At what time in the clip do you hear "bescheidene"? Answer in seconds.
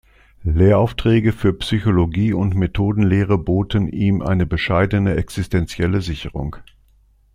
4.47-5.13